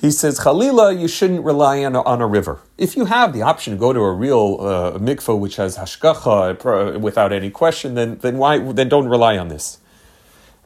he 0.00 0.10
says, 0.10 0.40
Khalila, 0.40 0.98
you 0.98 1.06
shouldn't 1.06 1.44
rely 1.44 1.84
on 1.84 1.94
a, 1.94 2.02
on 2.04 2.22
a 2.22 2.26
river. 2.26 2.60
If 2.78 2.96
you 2.96 3.04
have 3.04 3.34
the 3.34 3.42
option 3.42 3.74
to 3.74 3.78
go 3.78 3.92
to 3.92 4.00
a 4.00 4.12
real 4.12 4.56
uh, 4.58 4.98
mikvah 4.98 5.38
which 5.38 5.56
has 5.56 5.76
hashgacha 5.76 6.98
without 6.98 7.30
any 7.30 7.50
question, 7.50 7.94
then, 7.94 8.16
then 8.16 8.38
why 8.38 8.58
then 8.58 8.88
don't 8.88 9.06
rely 9.06 9.36
on 9.36 9.48
this. 9.48 9.80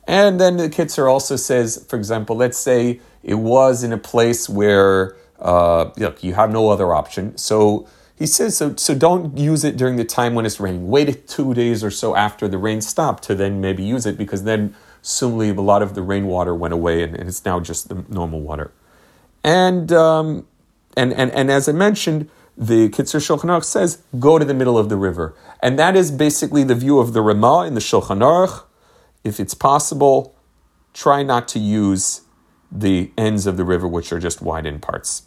And 0.06 0.40
then 0.40 0.56
the 0.56 0.68
Kitzur 0.68 1.10
also 1.10 1.36
says, 1.36 1.84
for 1.88 1.96
example, 1.96 2.36
let's 2.36 2.58
say 2.58 3.00
it 3.22 3.34
was 3.34 3.82
in 3.82 3.92
a 3.92 3.98
place 3.98 4.48
where 4.48 5.16
uh, 5.40 5.90
look, 5.96 6.22
you 6.24 6.34
have 6.34 6.50
no 6.50 6.70
other 6.70 6.94
option. 6.94 7.36
So 7.36 7.86
He 8.16 8.26
says 8.26 8.56
so. 8.56 8.74
So 8.76 8.94
don't 8.94 9.36
use 9.36 9.62
it 9.64 9.76
during 9.76 9.96
the 9.96 10.04
time 10.04 10.34
when 10.34 10.46
it's 10.46 10.58
raining. 10.58 10.88
Wait 10.88 11.28
two 11.36 11.52
days 11.54 11.84
or 11.84 11.90
so 11.90 12.16
after 12.16 12.48
the 12.48 12.58
rain 12.58 12.80
stopped 12.80 13.22
to 13.24 13.34
then 13.34 13.60
maybe 13.60 13.82
use 13.84 14.06
it 14.06 14.16
because 14.16 14.44
then 14.44 14.74
assumably 15.02 15.56
a 15.56 15.60
lot 15.60 15.82
of 15.82 15.94
the 15.94 16.02
rainwater 16.02 16.54
went 16.54 16.72
away 16.72 17.02
and, 17.02 17.14
and 17.14 17.28
it's 17.28 17.44
now 17.44 17.60
just 17.60 17.88
the 17.88 18.04
normal 18.08 18.40
water. 18.40 18.72
And 19.44 19.92
um, 19.92 20.46
and 20.96 21.12
and 21.12 21.30
and 21.32 21.50
as 21.50 21.68
I 21.68 21.72
mentioned, 21.72 22.30
the 22.56 22.88
Kitzur 22.88 23.20
Shulchan 23.20 23.50
Aruch 23.50 23.64
says 23.64 24.02
go 24.18 24.38
to 24.38 24.44
the 24.44 24.54
middle 24.54 24.78
of 24.78 24.88
the 24.88 24.96
river, 24.96 25.34
and 25.62 25.78
that 25.78 25.94
is 25.94 26.10
basically 26.10 26.64
the 26.64 26.74
view 26.74 26.98
of 26.98 27.12
the 27.12 27.20
Ramah 27.20 27.66
in 27.66 27.74
the 27.74 27.80
Shulchan 27.80 28.20
Aruch. 28.20 28.64
If 29.26 29.40
it's 29.40 29.54
possible, 29.54 30.36
try 30.94 31.24
not 31.24 31.48
to 31.48 31.58
use 31.58 32.22
the 32.70 33.10
ends 33.18 33.46
of 33.46 33.56
the 33.56 33.64
river 33.64 33.88
which 33.88 34.12
are 34.12 34.20
just 34.20 34.40
wide 34.40 34.66
in 34.66 34.78
parts. 34.78 35.24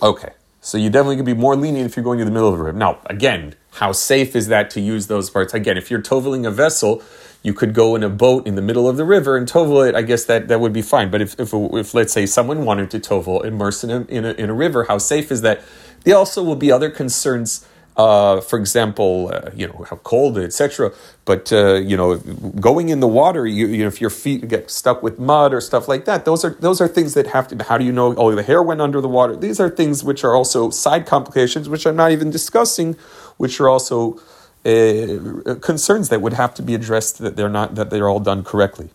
Okay. 0.00 0.32
So 0.60 0.78
you 0.78 0.90
definitely 0.90 1.16
can 1.16 1.24
be 1.24 1.34
more 1.34 1.56
lenient 1.56 1.86
if 1.86 1.96
you're 1.96 2.04
going 2.04 2.20
to 2.20 2.24
the 2.24 2.30
middle 2.30 2.48
of 2.48 2.56
the 2.56 2.64
river. 2.64 2.78
Now, 2.78 3.00
again, 3.06 3.56
how 3.72 3.92
safe 3.92 4.34
is 4.36 4.46
that 4.48 4.70
to 4.70 4.80
use 4.80 5.08
those 5.08 5.28
parts? 5.28 5.52
Again, 5.52 5.76
if 5.76 5.90
you're 5.90 6.00
toveling 6.00 6.46
a 6.46 6.50
vessel, 6.50 7.02
you 7.42 7.52
could 7.52 7.74
go 7.74 7.96
in 7.96 8.02
a 8.02 8.08
boat 8.08 8.46
in 8.46 8.54
the 8.54 8.62
middle 8.62 8.88
of 8.88 8.96
the 8.96 9.04
river 9.04 9.36
and 9.36 9.46
tovel 9.46 9.86
it. 9.86 9.94
I 9.94 10.02
guess 10.02 10.24
that, 10.24 10.48
that 10.48 10.60
would 10.60 10.72
be 10.72 10.80
fine. 10.80 11.10
But 11.10 11.20
if, 11.20 11.38
if, 11.38 11.52
if 11.52 11.94
let's 11.94 12.12
say 12.12 12.24
someone 12.26 12.64
wanted 12.64 12.90
to 12.92 13.00
tovel, 13.00 13.44
immerse 13.44 13.84
in 13.84 13.90
a, 13.90 14.00
in 14.02 14.24
a, 14.24 14.32
in 14.32 14.48
a 14.48 14.54
river, 14.54 14.84
how 14.84 14.98
safe 14.98 15.30
is 15.32 15.42
that? 15.42 15.62
There 16.04 16.16
also 16.16 16.42
will 16.42 16.56
be 16.56 16.70
other 16.70 16.90
concerns 16.90 17.66
uh, 17.96 18.40
for 18.40 18.58
example, 18.58 19.30
uh, 19.32 19.50
you 19.54 19.68
know 19.68 19.86
how 19.88 19.96
cold, 19.96 20.36
etc. 20.36 20.92
But 21.24 21.52
uh, 21.52 21.74
you 21.74 21.96
know, 21.96 22.16
going 22.16 22.88
in 22.88 22.98
the 22.98 23.06
water, 23.06 23.46
you, 23.46 23.68
you 23.68 23.82
know, 23.82 23.88
if 23.88 24.00
your 24.00 24.10
feet 24.10 24.48
get 24.48 24.70
stuck 24.70 25.02
with 25.02 25.18
mud 25.18 25.54
or 25.54 25.60
stuff 25.60 25.86
like 25.86 26.04
that, 26.06 26.24
those 26.24 26.44
are 26.44 26.50
those 26.58 26.80
are 26.80 26.88
things 26.88 27.14
that 27.14 27.28
have 27.28 27.46
to. 27.48 27.62
How 27.62 27.78
do 27.78 27.84
you 27.84 27.92
know? 27.92 28.14
Oh, 28.16 28.34
the 28.34 28.42
hair 28.42 28.62
went 28.62 28.80
under 28.80 29.00
the 29.00 29.08
water. 29.08 29.36
These 29.36 29.60
are 29.60 29.70
things 29.70 30.02
which 30.02 30.24
are 30.24 30.34
also 30.34 30.70
side 30.70 31.06
complications, 31.06 31.68
which 31.68 31.86
I'm 31.86 31.94
not 31.94 32.10
even 32.10 32.30
discussing, 32.30 32.94
which 33.36 33.60
are 33.60 33.68
also 33.68 34.20
uh, 34.64 35.54
concerns 35.60 36.08
that 36.08 36.20
would 36.20 36.32
have 36.32 36.52
to 36.54 36.62
be 36.62 36.74
addressed 36.74 37.18
that 37.18 37.36
they're 37.36 37.48
not 37.48 37.76
that 37.76 37.90
they're 37.90 38.08
all 38.08 38.20
done 38.20 38.42
correctly. 38.42 38.90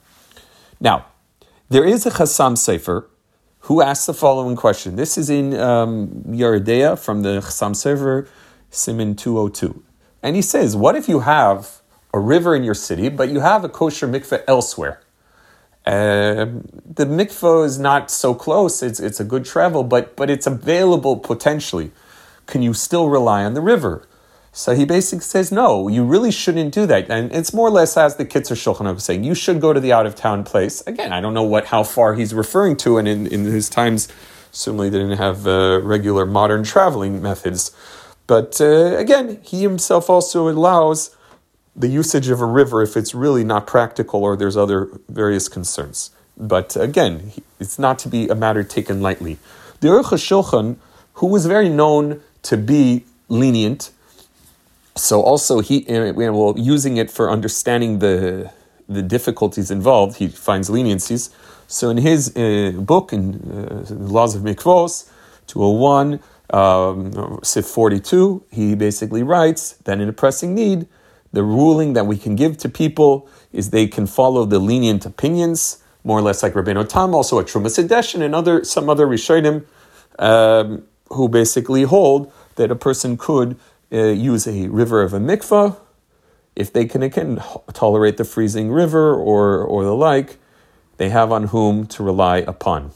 Now, 0.82 1.06
there 1.70 1.86
is 1.86 2.06
a 2.06 2.12
Chassam 2.12 2.58
Sofer 2.58 3.06
who 3.62 3.82
asks 3.82 4.08
the 4.08 4.14
following 4.14 4.58
question. 4.58 4.98
This 4.98 5.18
is 5.18 5.30
in 5.30 5.54
um, 5.58 6.10
from 6.26 7.22
the 7.22 7.40
Chassam 7.40 7.76
Sofer 7.76 8.28
Siman 8.72 9.18
202. 9.18 9.84
And 10.22 10.36
he 10.36 10.42
says, 10.42 10.76
What 10.76 10.96
if 10.96 11.08
you 11.08 11.22
have 11.22 11.82
a 12.14 12.20
river 12.20 12.56
in 12.56 12.64
your 12.64 12.74
city, 12.74 13.10
but 13.10 13.30
you 13.30 13.40
have 13.40 13.64
a 13.64 13.70
kosher 13.70 14.08
mikveh 14.08 14.44
elsewhere? 14.48 15.02
Uh, 15.86 16.46
the 16.86 17.06
mikveh 17.06 17.66
is 17.66 17.80
not 17.80 18.12
so 18.12 18.36
close, 18.36 18.84
it's, 18.84 19.00
it's 19.00 19.20
a 19.20 19.24
good 19.24 19.46
travel, 19.46 19.84
but, 19.84 20.16
but 20.16 20.30
it's 20.30 20.46
available 20.46 21.18
potentially. 21.18 21.92
Can 22.46 22.62
you 22.62 22.74
still 22.74 23.10
rely 23.10 23.44
on 23.44 23.54
the 23.54 23.62
river? 23.62 24.08
So 24.52 24.76
he 24.76 24.84
basically 24.84 25.24
says, 25.24 25.52
no, 25.52 25.88
you 25.88 26.04
really 26.04 26.32
shouldn't 26.32 26.74
do 26.74 26.86
that. 26.88 27.10
And 27.10 27.32
it's 27.32 27.54
more 27.54 27.68
or 27.68 27.72
less 27.72 27.96
as 27.96 28.16
the 28.16 28.26
Kitzur 28.26 28.56
Shulchan 28.56 29.00
saying, 29.00 29.24
you 29.24 29.36
should 29.36 29.62
go 29.62 29.74
to 29.74 29.80
the 29.80 29.94
out 29.94 30.06
of 30.06 30.16
town 30.16 30.44
place. 30.44 30.82
Again, 30.88 31.14
I 31.14 31.22
don't 31.22 31.34
know 31.34 31.44
what 31.44 31.68
how 31.68 31.84
far 31.84 32.16
he's 32.16 32.34
referring 32.34 32.76
to, 32.78 32.98
and 32.98 33.08
in, 33.08 33.28
in 33.28 33.46
his 33.46 33.70
times, 33.70 34.10
certainly 34.52 34.90
didn't 34.90 35.18
have 35.18 35.46
uh, 35.48 35.80
regular 35.84 36.26
modern 36.26 36.64
traveling 36.64 37.22
methods. 37.22 37.72
But 38.30 38.62
uh, 38.62 38.96
again, 39.06 39.40
he 39.42 39.64
himself 39.64 40.08
also 40.08 40.50
allows 40.50 41.18
the 41.76 41.88
usage 41.88 42.30
of 42.30 42.40
a 42.42 42.46
river 42.46 42.84
if 42.84 42.96
it's 42.96 43.16
really 43.16 43.44
not 43.44 43.66
practical 43.66 44.24
or 44.24 44.38
there's 44.38 44.56
other 44.56 44.88
various 45.10 45.50
concerns. 45.50 46.12
But 46.38 46.76
again, 46.76 47.32
it's 47.60 47.80
not 47.80 47.98
to 48.00 48.08
be 48.08 48.28
a 48.30 48.36
matter 48.36 48.64
taken 48.64 49.02
lightly. 49.02 49.40
The 49.80 49.88
HaShulchan, 49.88 50.78
who 51.14 51.26
was 51.26 51.48
very 51.48 51.70
known 51.70 52.22
to 52.44 52.56
be 52.56 53.04
lenient, 53.30 53.90
so 54.96 55.22
also 55.22 55.62
he, 55.62 55.88
uh, 55.88 56.14
well, 56.14 56.54
using 56.56 56.98
it 56.98 57.10
for 57.10 57.32
understanding 57.32 57.98
the 57.98 58.52
the 58.88 59.04
difficulties 59.04 59.70
involved, 59.72 60.18
he 60.18 60.28
finds 60.28 60.68
leniencies. 60.70 61.30
So 61.68 61.90
in 61.90 61.98
his 61.98 62.36
uh, 62.36 62.74
book, 62.92 63.14
in 63.14 63.22
uh, 63.52 63.94
Laws 63.94 64.36
of 64.36 64.42
Mikvos, 64.42 65.08
201, 65.46 66.20
um, 66.52 67.40
Sif 67.44 67.66
42, 67.66 68.44
he 68.52 68.76
basically 68.76 69.24
writes 69.24 69.74
that 69.84 70.00
in 70.00 70.10
a 70.10 70.14
pressing 70.14 70.56
need, 70.56 70.88
the 71.32 71.44
ruling 71.44 71.94
that 71.94 72.08
we 72.08 72.18
can 72.18 72.36
give 72.36 72.58
to 72.58 72.70
people 72.70 73.30
is 73.52 73.70
they 73.70 73.88
can 73.88 74.08
follow 74.08 74.46
the 74.46 74.60
lenient 74.60 75.06
opinions, 75.06 75.84
more 76.04 76.18
or 76.18 76.22
less 76.22 76.42
like 76.42 76.54
Rabbeinu 76.54 76.88
Tam, 76.88 77.14
also 77.14 77.38
a 77.40 77.44
Trumas 77.44 78.24
and 78.24 78.36
other 78.36 78.64
some 78.64 78.90
other 78.90 79.06
Rishonim, 79.06 79.66
um, 80.18 80.84
who 81.10 81.30
basically 81.30 81.84
hold 81.84 82.32
that 82.56 82.72
a 82.72 82.76
person 82.76 83.18
could 83.18 83.58
uh, 83.92 84.08
use 84.08 84.48
a 84.48 84.68
river 84.70 85.02
of 85.02 85.14
a 85.14 85.20
mikvah 85.20 85.78
if 86.56 86.74
they 86.74 86.86
can 86.86 87.04
again 87.04 87.42
tolerate 87.74 88.18
the 88.18 88.26
freezing 88.26 88.72
river 88.72 89.14
or 89.14 89.64
or 89.64 89.84
the 89.84 89.96
like. 89.96 90.38
They 90.98 91.10
have 91.10 91.32
on 91.32 91.46
whom 91.46 91.86
to 91.88 92.04
rely 92.04 92.38
upon. 92.38 92.92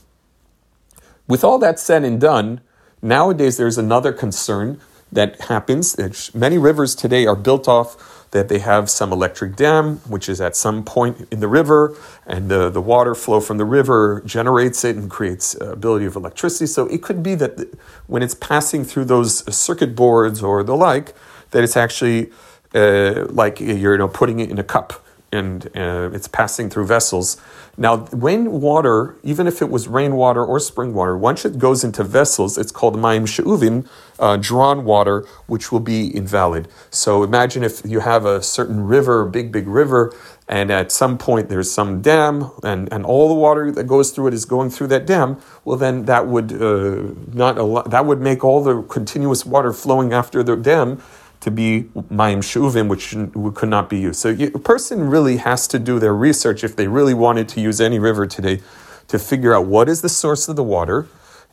With 1.27 1.43
all 1.43 1.57
that 1.59 1.79
said 1.79 2.03
and 2.03 2.19
done, 2.19 2.59
Nowadays, 3.03 3.57
there's 3.57 3.77
another 3.77 4.13
concern 4.13 4.79
that 5.11 5.41
happens. 5.41 6.33
Many 6.33 6.57
rivers 6.57 6.95
today 6.95 7.25
are 7.25 7.35
built 7.35 7.67
off 7.67 8.31
that 8.31 8.47
they 8.47 8.59
have 8.59 8.89
some 8.89 9.11
electric 9.11 9.57
dam, 9.57 9.97
which 10.07 10.29
is 10.29 10.39
at 10.39 10.55
some 10.55 10.85
point 10.85 11.27
in 11.29 11.41
the 11.41 11.49
river, 11.49 11.95
and 12.25 12.49
the, 12.49 12.69
the 12.69 12.81
water 12.81 13.13
flow 13.13 13.41
from 13.41 13.57
the 13.57 13.65
river 13.65 14.23
generates 14.25 14.85
it 14.85 14.95
and 14.95 15.11
creates 15.11 15.53
ability 15.59 16.05
of 16.05 16.15
electricity. 16.15 16.65
So 16.65 16.87
it 16.87 17.03
could 17.03 17.21
be 17.21 17.35
that 17.35 17.77
when 18.07 18.23
it's 18.23 18.35
passing 18.35 18.85
through 18.85 19.05
those 19.05 19.53
circuit 19.53 19.95
boards 19.95 20.41
or 20.41 20.63
the 20.63 20.75
like, 20.75 21.13
that 21.51 21.61
it's 21.61 21.75
actually 21.75 22.31
uh, 22.73 23.25
like 23.25 23.59
you're 23.59 23.91
you 23.91 23.97
know, 23.97 24.07
putting 24.07 24.39
it 24.39 24.49
in 24.49 24.57
a 24.57 24.63
cup 24.63 25.02
and 25.33 25.65
uh, 25.75 26.09
it's 26.13 26.27
passing 26.27 26.69
through 26.69 26.85
vessels. 26.85 27.37
Now, 27.75 27.97
when 27.97 28.61
water, 28.61 29.15
even 29.23 29.47
if 29.47 29.61
it 29.61 29.69
was 29.69 29.87
rainwater 29.87 30.45
or 30.45 30.59
spring 30.59 30.93
water, 30.93 31.17
once 31.17 31.43
it 31.43 31.57
goes 31.57 31.83
into 31.83 32.03
vessels, 32.03 32.57
it's 32.57 32.71
called 32.71 32.95
mayim 32.95 33.27
she'uvim, 33.27 33.87
uh, 34.19 34.37
drawn 34.37 34.85
water, 34.85 35.25
which 35.47 35.71
will 35.71 35.79
be 35.79 36.15
invalid. 36.15 36.67
So 36.91 37.23
imagine 37.23 37.63
if 37.63 37.81
you 37.83 38.01
have 38.01 38.25
a 38.25 38.43
certain 38.43 38.85
river, 38.85 39.25
big, 39.25 39.51
big 39.51 39.67
river, 39.67 40.13
and 40.47 40.69
at 40.69 40.91
some 40.91 41.17
point 41.17 41.49
there's 41.49 41.71
some 41.71 42.01
dam, 42.01 42.51
and, 42.63 42.91
and 42.93 43.03
all 43.05 43.27
the 43.27 43.33
water 43.33 43.71
that 43.71 43.85
goes 43.85 44.11
through 44.11 44.27
it 44.27 44.35
is 44.35 44.45
going 44.45 44.69
through 44.69 44.87
that 44.87 45.07
dam. 45.07 45.41
Well, 45.65 45.77
then 45.77 46.05
that 46.05 46.27
would 46.27 46.53
uh, 46.53 47.13
not 47.33 47.57
allow, 47.57 47.81
that 47.83 48.05
would 48.05 48.21
make 48.21 48.43
all 48.43 48.63
the 48.63 48.83
continuous 48.83 49.47
water 49.47 49.73
flowing 49.73 50.13
after 50.13 50.43
the 50.43 50.55
dam 50.55 51.01
to 51.43 51.51
be 51.51 51.83
mayim 52.09 52.41
she'uvim, 52.41 52.87
which 52.87 53.15
could 53.55 53.69
not 53.69 53.89
be 53.89 53.99
used. 53.99 54.19
So 54.19 54.29
a 54.29 54.59
person 54.59 55.09
really 55.09 55.37
has 55.37 55.67
to 55.67 55.77
do 55.79 55.99
their 55.99 56.15
research 56.15 56.63
if 56.63 56.75
they 56.75 56.87
really 56.87 57.13
wanted 57.13 57.49
to 57.49 57.61
use 57.61 57.81
any 57.81 57.99
river 57.99 58.25
today 58.25 58.61
to 59.09 59.19
figure 59.19 59.53
out 59.53 59.65
what 59.65 59.89
is 59.89 60.01
the 60.01 60.09
source 60.09 60.47
of 60.47 60.55
the 60.55 60.63
water 60.63 61.07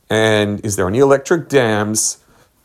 and 0.08 0.64
is 0.64 0.76
there 0.76 0.88
any 0.88 0.98
electric 0.98 1.48
dams 1.48 2.18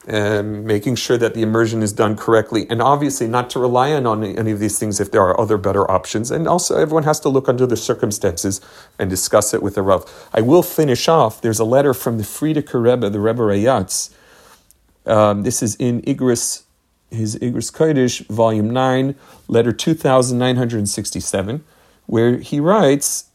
and 0.08 0.66
making 0.66 0.96
sure 0.96 1.18
that 1.18 1.34
the 1.34 1.42
immersion 1.42 1.82
is 1.82 1.92
done 1.92 2.16
correctly 2.16 2.68
and 2.70 2.80
obviously 2.82 3.28
not 3.28 3.50
to 3.50 3.60
rely 3.60 3.92
on 3.92 4.24
any 4.24 4.52
of 4.52 4.60
these 4.60 4.78
things 4.78 5.00
if 5.00 5.10
there 5.12 5.22
are 5.22 5.40
other 5.40 5.58
better 5.58 5.90
options 5.90 6.30
and 6.30 6.48
also 6.48 6.78
everyone 6.78 7.04
has 7.04 7.20
to 7.20 7.28
look 7.28 7.50
under 7.50 7.66
the 7.66 7.78
circumstances 7.78 8.62
and 9.00 9.10
discuss 9.10 9.52
it 9.54 9.64
with 9.64 9.74
the 9.74 9.82
Rav. 9.82 10.30
I 10.32 10.42
will 10.42 10.62
finish 10.62 11.08
off 11.08 11.42
there's 11.42 11.60
a 11.60 11.66
letter 11.66 11.94
from 11.96 12.18
the 12.20 12.24
Frierdiker 12.24 12.84
Rebbe 12.84 13.10
the 13.10 13.20
Rebbe 13.20 13.42
Rayatz 13.42 14.14
um, 15.08 15.42
this 15.42 15.64
is 15.64 15.76
in 15.76 16.04
Igros 16.04 16.65
his 17.16 17.36
Igros 17.38 17.72
Kodesh, 17.72 18.26
volume 18.28 18.70
9, 18.70 19.16
letter 19.48 19.72
2967, 19.72 21.64
where 22.06 22.38
he 22.38 22.60
writes 22.60 23.26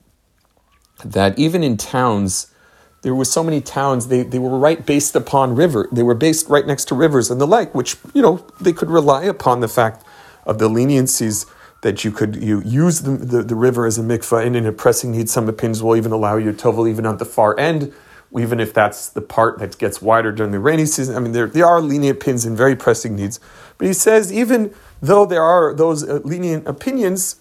that 1.04 1.38
even 1.38 1.62
in 1.62 1.76
towns, 1.76 2.52
there 3.02 3.14
were 3.14 3.24
so 3.24 3.42
many 3.42 3.60
towns, 3.60 4.08
they, 4.08 4.22
they 4.22 4.38
were 4.38 4.58
right 4.58 4.84
based 4.84 5.16
upon 5.16 5.56
river. 5.56 5.88
They 5.90 6.02
were 6.02 6.14
based 6.14 6.48
right 6.48 6.66
next 6.66 6.84
to 6.86 6.94
rivers 6.94 7.30
and 7.30 7.40
the 7.40 7.46
like, 7.46 7.74
which, 7.74 7.96
you 8.14 8.22
know, 8.22 8.44
they 8.60 8.72
could 8.72 8.90
rely 8.90 9.24
upon 9.24 9.60
the 9.60 9.68
fact 9.68 10.04
of 10.44 10.58
the 10.58 10.68
leniencies 10.68 11.46
that 11.82 12.04
you 12.04 12.12
could 12.12 12.36
you 12.36 12.60
use 12.62 13.00
the, 13.00 13.12
the, 13.12 13.42
the 13.42 13.54
river 13.54 13.86
as 13.86 13.98
a 13.98 14.02
mikvah, 14.02 14.44
and 14.44 14.54
in 14.54 14.66
a 14.66 14.72
pressing 14.72 15.12
need, 15.12 15.30
some 15.30 15.48
opinions 15.48 15.82
will 15.82 15.96
even 15.96 16.12
allow 16.12 16.36
you 16.36 16.52
to 16.52 16.56
tovel 16.56 16.86
even 16.88 17.06
on 17.06 17.16
the 17.16 17.24
far 17.24 17.58
end 17.58 17.92
even 18.38 18.60
if 18.60 18.72
that's 18.72 19.08
the 19.08 19.20
part 19.20 19.58
that 19.58 19.76
gets 19.78 20.00
wider 20.00 20.30
during 20.30 20.52
the 20.52 20.60
rainy 20.60 20.86
season. 20.86 21.16
I 21.16 21.18
mean, 21.18 21.32
there, 21.32 21.46
there 21.46 21.66
are 21.66 21.80
lenient 21.80 22.20
pins 22.20 22.46
in 22.46 22.54
very 22.54 22.76
pressing 22.76 23.16
needs. 23.16 23.40
But 23.78 23.88
he 23.88 23.92
says, 23.92 24.32
even 24.32 24.72
though 25.00 25.26
there 25.26 25.42
are 25.42 25.74
those 25.74 26.08
uh, 26.08 26.20
lenient 26.24 26.66
opinions 26.68 27.36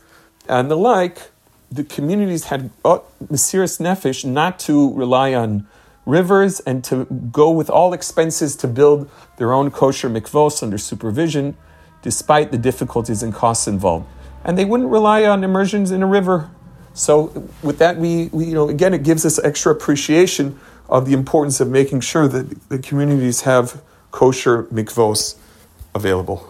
and 0.48 0.72
the 0.72 0.76
like, 0.76 1.30
the 1.72 1.84
communities 1.84 2.46
had 2.46 2.72
uh, 2.84 3.00
Mesiris 3.24 3.80
Nefesh 3.80 4.26
not 4.26 4.58
to 4.60 4.92
rely 4.96 5.36
on 5.36 5.68
rivers 6.06 6.60
and 6.62 6.84
to 6.86 7.06
go 7.32 7.52
with 7.52 7.70
all 7.70 7.94
expenses 7.94 8.56
to 8.56 8.68
build 8.68 9.10
their 9.38 9.54
own 9.54 9.70
kosher 9.70 10.10
mikvos 10.10 10.64
under 10.64 10.80
supervision, 10.80 11.56
despite 12.02 12.52
the 12.52 12.58
difficulties 12.58 13.22
and 13.22 13.32
costs 13.32 13.68
involved. 13.68 14.08
And 14.44 14.58
they 14.58 14.66
wouldn't 14.66 14.90
rely 14.90 15.26
on 15.26 15.44
immersions 15.44 15.92
in 15.92 16.02
a 16.02 16.08
river. 16.08 16.50
So 16.94 17.48
with 17.62 17.78
that, 17.78 17.98
we, 17.98 18.30
we 18.32 18.46
you 18.46 18.56
know 18.56 18.70
again 18.70 18.96
it 18.96 19.04
gives 19.04 19.24
us 19.24 19.38
extra 19.38 19.72
appreciation 19.72 20.60
of 20.90 21.06
the 21.06 21.14
importance 21.14 21.60
of 21.60 21.70
making 21.70 22.02
sure 22.02 22.28
that 22.28 22.70
the 22.70 22.80
communities 22.80 23.42
have 23.42 23.82
kosher 24.12 24.64
mikvos 24.64 25.36
available. 25.94 26.49